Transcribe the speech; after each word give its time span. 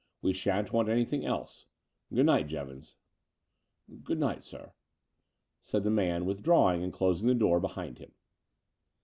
We 0.23 0.33
shan't 0.33 0.73
want 0.73 0.89
anything 0.89 1.25
else. 1.27 1.67
Good 2.11 2.25
night, 2.25 2.47
Jevons." 2.47 2.95
"Good 4.03 4.17
night, 4.17 4.43
sir," 4.43 4.71
said 5.61 5.83
the 5.83 5.91
man, 5.91 6.25
withdrawing 6.25 6.81
and 6.81 6.91
closing 6.91 7.27
the 7.27 7.35
door 7.35 7.59
behind 7.59 7.99
him. 7.99 8.11